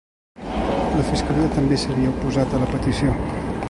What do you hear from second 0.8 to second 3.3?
La fiscalia també s’havia oposat a la petició.